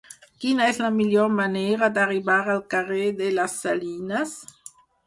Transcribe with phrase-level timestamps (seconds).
[0.45, 4.37] Quina és la millor manera d'arribar al carrer de les Salines?